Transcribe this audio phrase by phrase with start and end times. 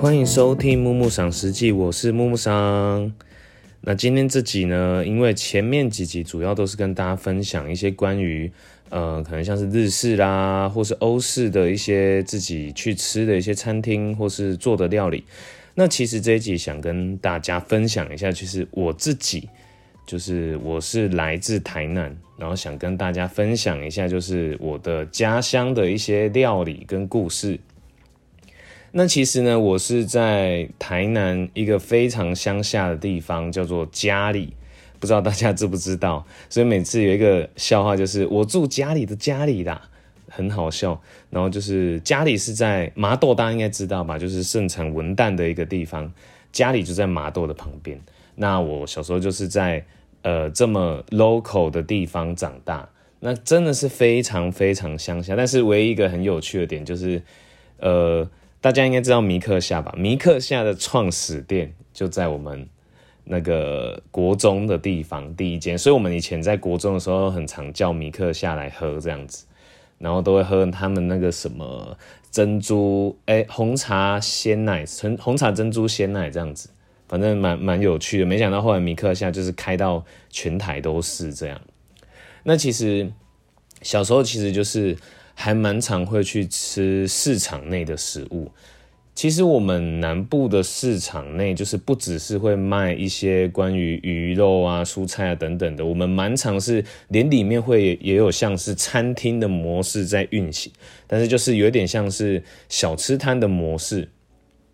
[0.00, 3.12] 欢迎收听木木赏实记，我是木木赏。
[3.80, 8.48] 那今天这集呢，因为前面几集主要都是跟大家分享一些关于
[8.90, 15.24] 呃，可能像是日式啦，或是欧式的一些自己去吃的一些餐厅或是做的料理。
[15.74, 19.48] 那其实这一集想跟大家分享一下，就是我自己
[20.06, 27.58] 就是我是来自台南，然后想跟大家分享一下，就是我的家乡的一些料理跟故事。
[28.90, 34.54] 那其实呢，我是在台南一个非常乡下的地方，叫做家里，
[34.98, 36.26] 不知道大家知不知道？
[36.48, 39.82] 所以每次有一个笑话，就是我住家里的家里啦，
[40.28, 40.98] 很好笑。
[41.28, 44.18] 然后就是家里是在麻豆，大家应该知道吧？
[44.18, 46.10] 就是盛产文旦的一个地方，
[46.50, 48.00] 家里就在麻豆的旁边。
[48.36, 49.84] 那我小时候就是在
[50.22, 52.88] 呃这么 local 的地方长大，
[53.20, 55.36] 那真的是非常非常乡下。
[55.36, 57.22] 但是唯一一个很有趣的点就是，
[57.80, 58.26] 呃。
[58.60, 59.94] 大家应该知道米克夏吧？
[59.96, 62.68] 米克夏的创始店就在我们
[63.22, 69.46] 那个国中的地方第一间，所以我们以前在国中的时候很常叫米克夏来喝这样子，
[69.98, 71.96] 然后都会喝他们那个什么
[72.32, 76.68] 珍珠哎红茶鲜奶纯红茶珍珠鲜奶这样子，
[77.06, 78.26] 反正蛮蛮有趣的。
[78.26, 81.60] 没想到后来米克夏就是开到全台都是这样。
[82.42, 83.08] 那其实
[83.82, 84.96] 小时候其实就是。
[85.40, 88.50] 还蛮常会去吃市场内的食物。
[89.14, 100.72] 其实我们南部的市场内，就是不只是会卖一些关于鱼肉啊、蔬菜啊等等的，我们蛮常是连里面会也有像是餐厅的模式在运行，
[101.06, 104.08] 但是就是有点像是小吃摊的模式。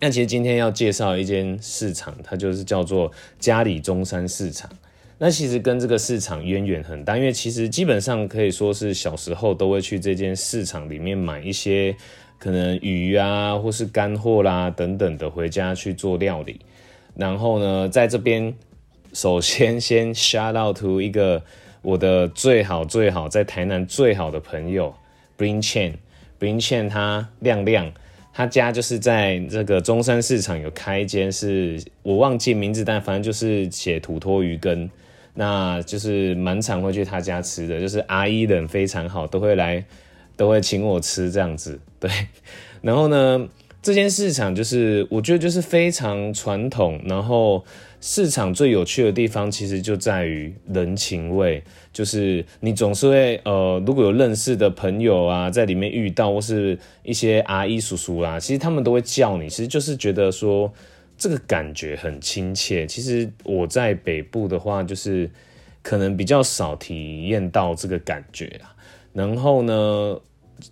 [0.00, 4.68] 那其实今天要介绍一间市场，它就是叫做嘉里中山市场。
[5.20, 11.96] 那其实跟这个市场渊源很大，因为其实基本上可以说是小时候都会去这间市场里面买一些
[12.38, 16.60] 可能鱼啊，或是干货啦等等的回家去做料理。
[17.16, 18.54] 然后呢，在这边
[19.12, 21.42] 首先 先 shout out to 一个
[21.82, 24.94] 我的最好最好在台南最好的朋友
[25.36, 27.92] Bring Chen，Bring Chen 他亮亮，
[28.32, 34.88] 他家就是在这个中山市场有开一间，是我忘记名字，但反正就是写土托鱼羹。
[35.34, 39.84] 那就是蛮常会去他家吃的，就是阿姨人非常好，都会来，
[40.36, 41.78] 都会请我吃这样子。
[42.00, 42.10] 对，
[42.82, 43.48] 然后呢，
[43.80, 47.64] 这间市场就是我觉得就是非常传统，然后
[48.00, 51.62] 市场最有趣的地方其实就在于人情味，
[51.92, 60.72] 就是你总是会呃，如果有认识的朋友啊，在里面遇到或是一些阿姨叔叔啦，其实他们都会叫你，其实就是觉得说。
[61.18, 62.86] 这个感觉很亲切。
[62.86, 65.28] 其实我在北部的话，就是
[65.82, 68.72] 可能比较少体验到这个感觉啊。
[69.12, 70.20] 然后呢，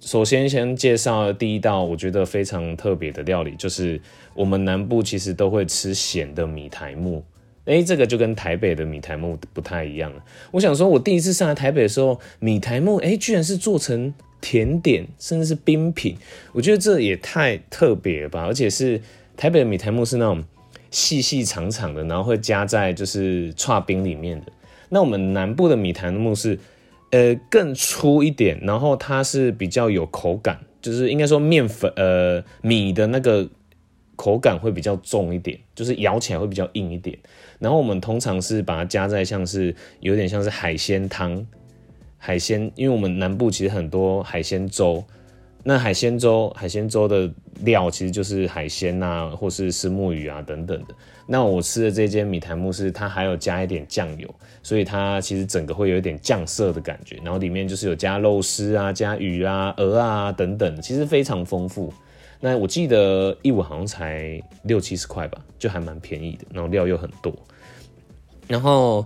[0.00, 4.00] 首先先介绍第一道我觉得非常特别的料理，就是
[4.34, 7.24] 我们南部其实都会吃咸的米苔木。
[7.64, 10.24] 诶，这个就跟台北的米苔木不太一样了。
[10.52, 16.16] 我想说，我第一次上来台北的时候，米苔木诶，居然是做成甜点，甚至是冰品。
[16.52, 19.00] 我觉得这也太特别了吧，而且是。
[19.36, 20.42] 台北的米苔木是那种
[20.90, 24.52] 细细长长的，然后会加在就是串冰里面的。
[24.88, 26.58] 那我们南部的米苔木是
[27.10, 33.46] 呃更粗一点，然后它是比较有口感，就是应该说面粉呃米的那个
[34.14, 37.18] 口感会比较重一点，就是咬起来会比较硬一点。
[37.58, 41.46] 然后我们通常是把它加在像是有点像是海鲜汤，
[42.16, 45.04] 海鲜，因为我们南部其实很多海鲜粥。
[45.68, 47.28] 那海鲜粥，海鲜粥的
[47.62, 50.94] 料其实就是海鲜呐，或是石木鱼啊等等的。
[51.26, 54.32] 那我吃的这间米苔木是它还有加一点酱油，
[54.62, 57.16] 所以它其实整个会有一点酱色的感觉。
[57.16, 61.92] 然后里面就是有加肉丝啊、加鱼啊、鹅啊等等，其实非常丰富。
[62.38, 66.46] 那我记得一碗好像才六七十块吧，就还蛮便宜的。
[66.52, 67.34] 然后料又很多。
[68.46, 69.04] 然后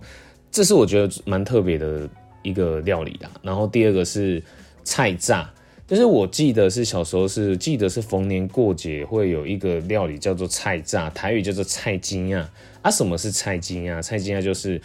[0.53, 2.07] 这是我觉得蛮特别的
[2.43, 3.31] 一个料理啦。
[3.41, 4.43] 然后第二个是
[4.85, 5.51] 菜炸。
[5.91, 12.49] 就是我记得是小时候是记得是逢年过节会有一个料理叫做菜炸，台语叫做菜金啊。
[12.81, 14.01] 啊，什么是菜金啊？
[14.01, 14.81] 菜金啊就是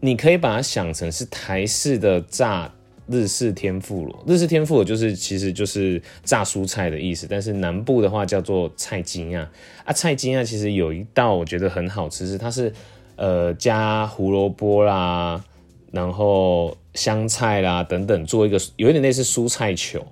[0.00, 2.70] 你可以把它想成是台式的炸
[3.06, 4.22] 日式天妇罗。
[4.26, 9.50] 日式天妇罗就是其实就是炸蔬菜的意思，但是南部的话叫做菜金啊。
[9.86, 12.70] 啊，菜金啊其实有一道我觉得很好吃，是它是
[13.16, 15.42] 呃加胡萝卜啦，
[15.90, 20.06] 然后香菜啦等等做一个有一点类似蔬菜球。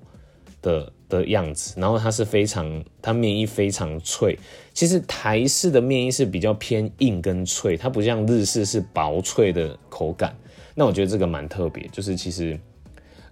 [0.63, 4.39] 的的样子，然后它是非常，它面衣非常脆。
[4.73, 10.37] 其实台式的面衣是比较偏硬跟脆，它不像日式是薄脆的口感。
[10.75, 12.59] 那我觉得这个蛮特别，就是其实，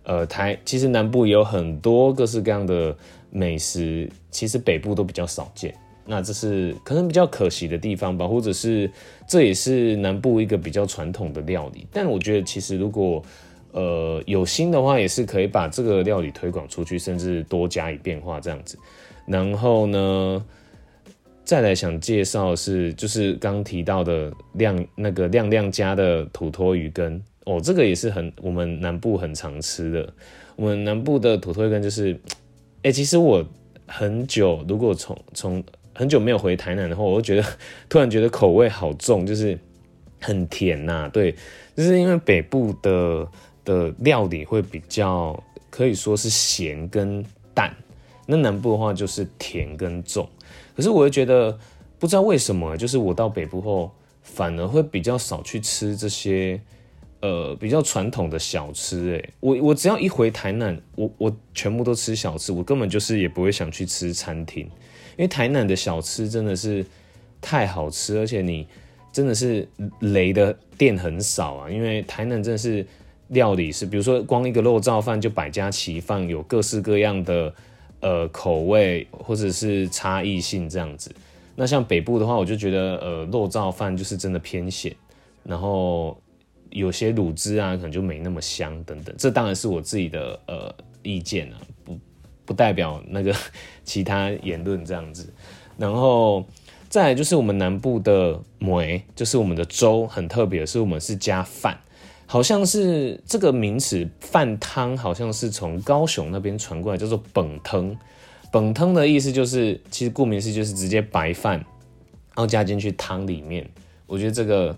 [0.02, 2.96] 呃，台其实南部有很多各式各样的
[3.30, 5.72] 美食，其实北部都比较少见。
[6.08, 8.90] 那这是可能比较可惜的地方吧，或者是
[9.28, 11.86] 这也是南部一个比较传统的料理。
[11.92, 13.22] 但我觉得其实如果
[13.76, 18.76] 呃有心的话，也是可以把这个料理推广出去，甚至多加以变化这样子。
[19.28, 20.44] 然后呢，
[21.44, 30.12] 再来想介绍是就是刚提到的亮那个亮亮家的土托鱼羹哦，这个也是很我们南部很常吃的。
[30.56, 32.18] 我们南部的土托鱼羹就是，
[32.82, 33.46] 哎，其实我。
[33.88, 35.62] 很久，如果从从
[35.94, 37.48] 很久没有回台南的话，我就觉得
[37.88, 39.56] 突然觉得口味好重，就是
[40.20, 41.08] 很甜呐。
[41.12, 41.32] 对，
[41.76, 43.24] 就是因为北部的
[43.66, 47.22] 的料理会比较可以说是咸跟
[47.52, 47.76] 淡，
[48.24, 50.26] 那南部的话就是甜跟重。
[50.74, 51.58] 可是我又觉得
[51.98, 53.92] 不知道为什么，就是我到北部后
[54.22, 56.58] 反而会比较少去吃这些。
[57.22, 64.64] 呃，比较传统的小吃，哎，我我只要一回台南，我我全部都吃小吃，我根本就是也不会想去吃餐厅，
[65.16, 66.84] 因为台南的小吃真的是
[67.40, 68.68] 太好吃，而且你
[69.12, 69.66] 真的是
[70.00, 72.86] 雷的店很少啊，因为台南真的是
[73.28, 77.54] 料理是，比如说光一个肉燥饭就百家齐放，有各式各样的
[78.00, 81.14] 呃口味或者是差异性这样子。
[81.54, 84.94] 那像北部的话，我就觉得呃肉燥饭就是真的偏咸，
[85.42, 86.16] 然后。
[86.70, 91.98] 有些卤汁啊，可能就没那么香等等，这当然是我自己的呃意见啊，不
[92.44, 93.34] 不代表那个
[93.82, 95.32] 其他言论这样子。
[95.78, 96.44] 然后
[96.90, 101.78] 再来就是我们南部的梅，就是我们的粥很特别，是我们是加饭，
[102.26, 107.96] 好像是这个名词饭汤，好像是从高雄那边传过来，叫做本汤。
[108.52, 113.68] 本汤的意思就是，其实顾名思义就是直接白饭，然后加进去汤里面。
[114.06, 114.76] 我觉得这个。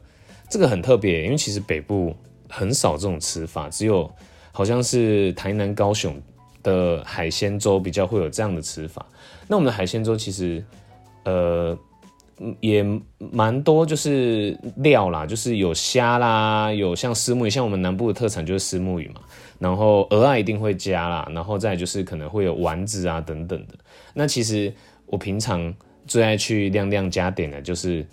[0.51, 2.17] 这个很特别，因为其实北部
[2.49, 4.11] 很少这种吃法，只有
[4.51, 6.19] 好像是台南、高雄
[6.63, 9.05] 的海鲜粥比较会有这样的吃法。
[9.47, 10.65] 那我们的海鲜粥其实，
[11.25, 11.79] 呃，
[12.61, 12.85] 也
[13.19, 19.21] 蛮多，就是料啦，就是有虾啦，有像丝目鱼，像我们南部的特产就是丝目鱼嘛，
[19.59, 23.75] 然后鹅啊一定会加啦，然后再就是可能会有丸子啊等等的。
[24.15, 24.73] 那其实
[25.07, 25.75] 我平常
[26.07, 28.07] 最爱去亮亮家点的就是。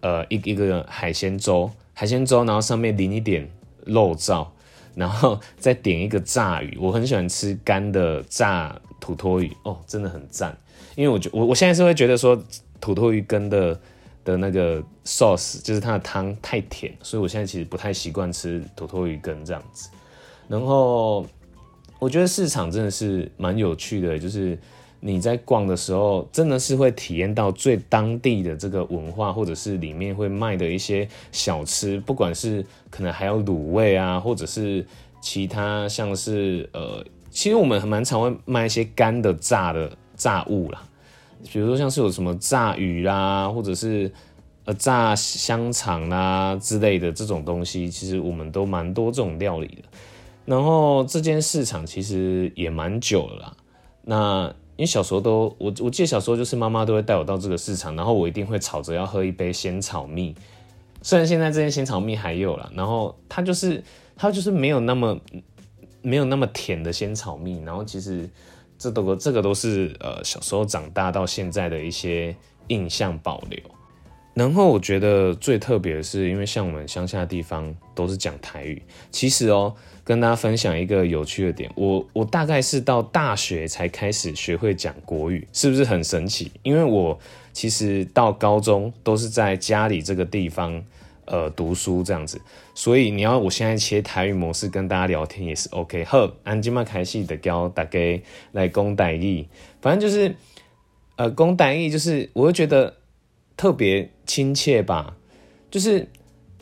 [0.00, 3.50] 呃，一一个海鲜粥，海鲜粥，然后上面淋一点
[3.86, 4.46] 肉燥，
[4.94, 6.76] 然后再点一个炸鱼。
[6.80, 10.56] 我很喜欢吃干的炸土托鱼，哦，真的很赞。
[10.94, 12.40] 因为我觉我我现在是会觉得说
[12.80, 13.80] 土豆鱼羹的
[14.24, 19.88] 的那个 sauce 就是它的汤太甜，所以我现在其实不太习惯吃土豆鱼羹这样子。
[20.48, 21.26] 然后
[21.98, 24.58] 我觉得市场真的是蛮有趣的，就是。
[24.98, 34.84] 你在逛的时候，真的是会体验到最当地的这个文化，或者是里面会卖的一些小吃，不管是可能还有卤味啊，或者是
[35.20, 40.82] 其他像是呃，其实我们蛮常会卖一些干的炸的炸物啦，
[41.52, 44.12] 比如说像是有什么炸鱼啦，或者是
[44.64, 49.82] 呃炸香肠啦之类的这种东西，其实我们都蛮多这种料理的。
[50.44, 53.56] 然后这间市场其实也蛮久了啦，
[54.02, 54.54] 那。
[54.78, 60.34] 因为小时候都我我记得小时候就是妈妈都会带我到这个市场，然后我一定会吵着要喝一杯仙草蜜。
[61.00, 63.82] 虽然现在这些仙草蜜还有了，然后它就是
[64.16, 65.18] 它就是没有那么
[66.02, 67.58] 没有那么甜的仙草蜜。
[67.64, 68.28] 然后其实
[68.78, 72.34] 这都这个都是呃小时候长大到现在的一些
[72.68, 73.58] 印象保留。
[74.34, 79.74] 然后我觉得最特别的是，因为像我们乡下地方都是讲台语，其实哦。
[80.06, 86.48] 跟大家分享一个有趣的点，我我大概是到大学才开始学会讲国语，是不是很神奇？
[86.62, 87.18] 因为我
[87.52, 90.80] 其实到高中都是在家里这个地方
[91.26, 92.40] 呃读书这样子，
[92.74, 96.04] 所以你要我现在切台语模式跟大家聊天也是 OK。
[96.04, 97.98] 好，安吉玛开戏的教大家
[98.52, 99.46] 来讲台语，
[99.80, 100.34] 反正就是
[101.16, 102.96] 呃讲台语，就是我会觉得
[103.56, 105.16] 特别亲切吧。
[105.70, 106.08] 就是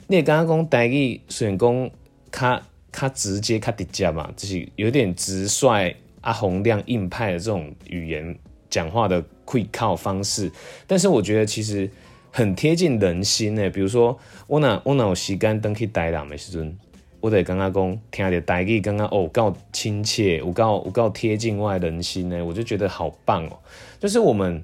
[0.09, 1.91] 你刚刚讲台语，虽然讲
[2.31, 2.67] 卡。
[2.97, 8.39] 他直接他底价嘛，就是有点直率、阿洪亮硬派的这种语言
[8.71, 10.49] 讲话的会靠方式，
[10.87, 11.91] 但是我觉得其实
[12.37, 13.71] 很贴近人心呢。
[13.71, 16.77] 比如说，我那我那有时间登去台南的时阵，
[17.21, 23.59] 我得刚刚讲听的台语，刚刚哦够亲切，我够我够贴近外人心呢，我就觉得好棒哦。
[24.01, 24.61] 就是我们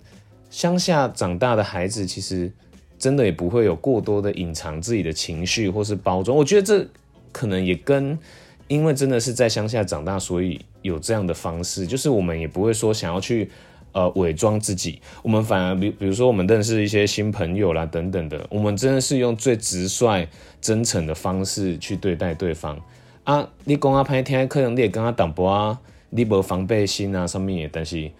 [0.51, 2.53] 乡下长大的孩子，其实
[2.99, 6.89] 真的也不会有过多的隐藏自己的情绪或是包装，我觉得这。
[7.33, 8.19] 可能也跟，
[8.67, 13.49] 因为真的是在乡下长大，所以有这样的方式，就是我们也不会说想要去
[13.93, 20.27] 呃伪装自己，我们反而比比如说我们认识一些新朋友啦等等的，我们真的是用最直率、
[20.61, 22.81] 真诚的方式去对待对方
[23.25, 23.49] 啊。
[23.65, 25.81] 你讲啊，拍听可能你也跟他挡波啊，
[26.11, 28.11] 你无防备心啊，上面也但是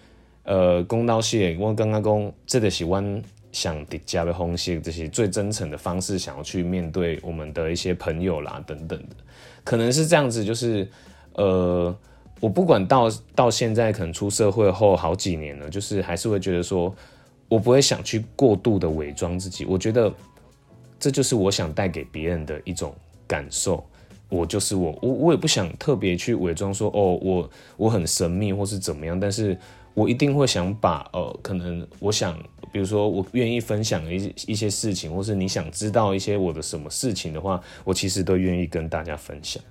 [0.43, 3.01] 呃，公道些，我刚刚讲，这个是我
[3.51, 9.15] 想叠加的东西，这些最真诚的方式，想要去面对我们的一些朋友啦，等等的，
[9.63, 10.89] 可能是这样子，就是
[11.33, 11.95] 呃，
[12.41, 16.93] 我不管到到现在，可能出社会后好几年了，就是还是会觉得说，
[17.47, 20.11] 我不会想去过度的伪装自己，我觉得
[20.99, 22.93] 这就是我想带给别人的一种
[23.25, 23.81] 感受。
[24.27, 29.57] 我就是我，我我也不想特别去伪装说哦，我我很神秘或是怎么样，但是
[29.93, 32.35] 我一定会想把呃，可能我想，
[32.71, 39.61] 比如说我愿意分享一一些事情，或是你想知道一些我的什么事情的话，我其实都愿意跟大家分享。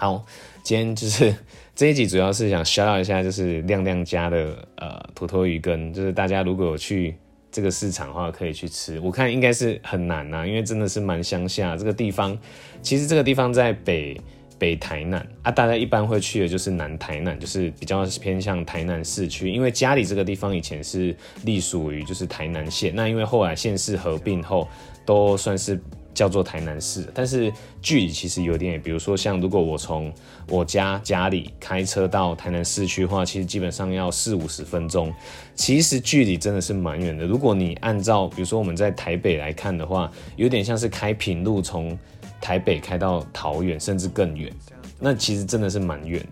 [0.00, 0.24] 好，
[0.62, 1.34] 今天就是
[1.76, 7.14] 这一集主要是想 shout 一下，就是亮亮家的呃土托鱼羹，就是大家如果有去。
[7.52, 12.38] 这个市场的话可以去吃，我看应该是很难呐，因为真的是蛮乡下这个地方。
[12.80, 14.16] 其实这个地方在北
[14.56, 19.50] 北台南啊，大家一般会去的就是南台南，就是比较偏向台南市区。
[19.50, 21.14] 因为家里这个地方以前是
[21.44, 24.68] 隶属于就是台南县，那因为后来县市合并后，
[25.04, 25.78] 都算是。
[26.12, 30.12] 叫做台南市，但是距离其实有点，比如说像如果我从
[30.48, 35.12] 我家家里开车到台南市区的话，其实基本上要四五十分钟，
[35.54, 37.26] 其实距离真的是蛮远的。
[37.26, 41.98] 如果你按照比如说我们在台北来看的话，有点像是开平路从
[42.40, 44.52] 台北开到桃园，甚至更远，
[44.98, 46.26] 那其实真的是蛮远，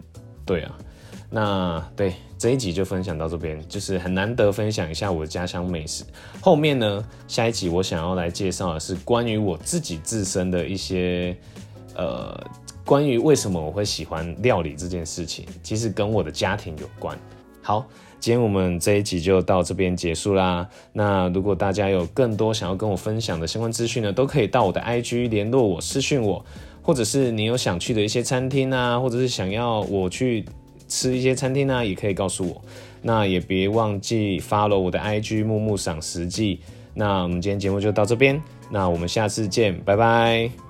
[0.45, 0.79] 对啊。
[1.31, 6.05] 那对这一集就分享到这边，就是很难得分享一下我的家乡美食。
[6.41, 11.37] 后面呢，下一集我想要来介绍的是关于我自己自身的一些，
[11.97, 12.41] 呃，
[12.85, 17.19] 关于为什么我会喜欢料理这件事情，其实跟我的家庭有关。
[17.61, 17.85] 好，
[18.21, 20.69] 今天我们这一集就到这边结束啦。
[20.93, 26.45] 那如果大家有更多想要跟我分享的相关资讯呢，都可以到我的 IG 联络我私讯我，
[26.83, 30.47] 或者是你有想去的一些餐厅啊，或者是想要我去。
[30.89, 32.61] 吃一些餐厅呢，也可以告诉我。
[33.03, 36.59] 那也别忘记 follow 我的 IG 木木赏实际。
[36.95, 40.68] 那我们今天节目就到这边，那我们下次见，拜拜。